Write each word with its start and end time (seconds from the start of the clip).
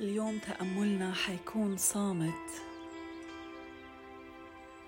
اليوم 0.00 0.38
تأملنا 0.38 1.12
حيكون 1.12 1.76
صامت 1.76 2.50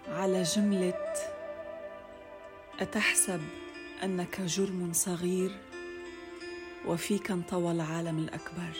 على 0.08 0.42
جملة 0.42 1.14
أتحسب 2.80 3.40
أنك 4.02 4.40
جرم 4.40 4.92
صغير 4.92 5.58
وفيك 6.86 7.30
انطوى 7.30 7.72
العالم 7.72 8.18
الأكبر. 8.18 8.72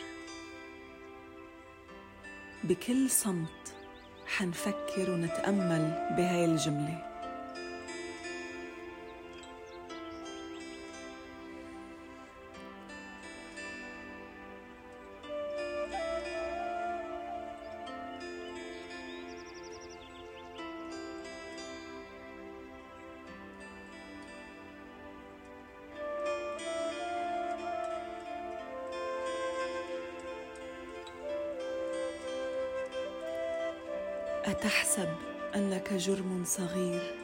بكل 2.65 3.11
صمت 3.11 3.75
حنفكر 4.27 5.11
ونتأمل 5.11 6.15
بهاي 6.17 6.45
الجملة. 6.45 7.10
أتحسب 34.45 35.15
أنك 35.55 35.93
جرم 35.93 36.43
صغير 36.47 37.15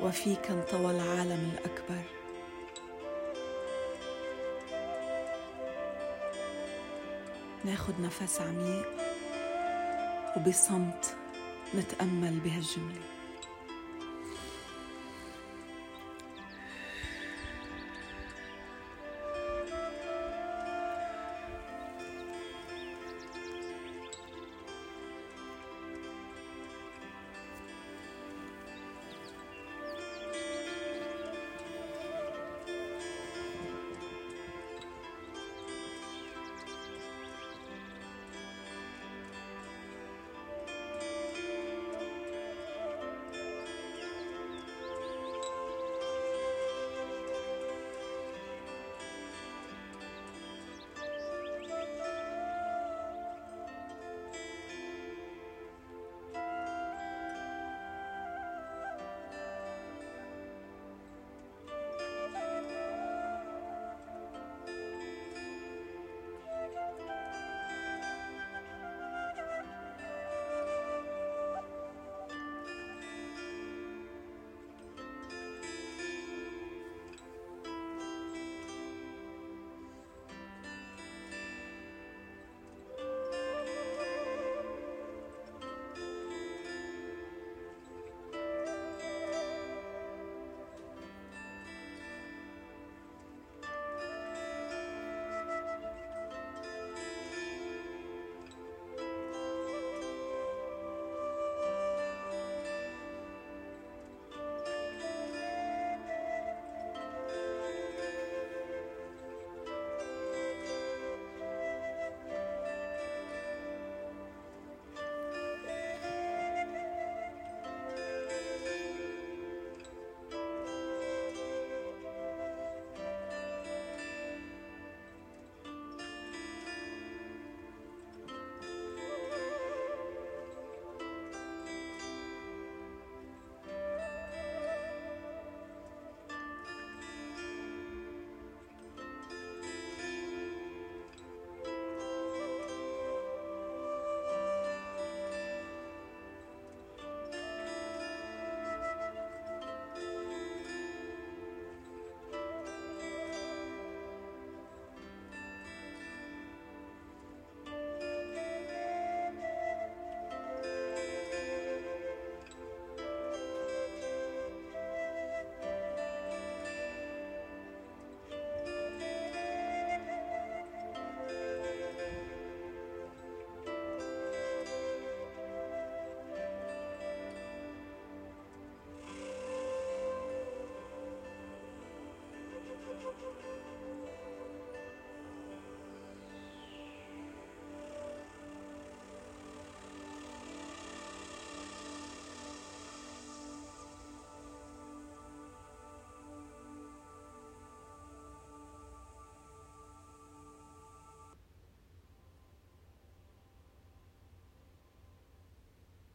وفيك 0.00 0.50
انطوى 0.50 0.90
العالم 0.90 1.52
الأكبر. 1.52 2.02
ناخد 7.64 7.94
نفس 8.00 8.40
عميق 8.40 8.88
وبصمت 10.36 11.16
نتأمل 11.74 12.40
بهالجملة. 12.40 13.17